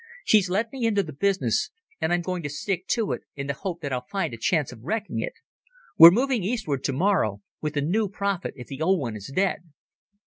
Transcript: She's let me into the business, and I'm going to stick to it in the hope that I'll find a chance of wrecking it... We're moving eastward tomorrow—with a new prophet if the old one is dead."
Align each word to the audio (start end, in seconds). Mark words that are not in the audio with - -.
She's 0.23 0.49
let 0.49 0.71
me 0.73 0.87
into 0.87 1.03
the 1.03 1.13
business, 1.13 1.69
and 1.99 2.11
I'm 2.11 2.23
going 2.23 2.41
to 2.41 2.49
stick 2.49 2.87
to 2.87 3.11
it 3.11 3.21
in 3.35 3.45
the 3.45 3.53
hope 3.53 3.81
that 3.81 3.93
I'll 3.93 4.07
find 4.09 4.33
a 4.33 4.37
chance 4.37 4.71
of 4.71 4.81
wrecking 4.81 5.19
it... 5.19 5.33
We're 5.95 6.09
moving 6.09 6.43
eastward 6.43 6.83
tomorrow—with 6.83 7.77
a 7.77 7.81
new 7.81 8.09
prophet 8.09 8.55
if 8.57 8.65
the 8.65 8.81
old 8.81 8.99
one 8.99 9.15
is 9.15 9.31
dead." 9.35 9.59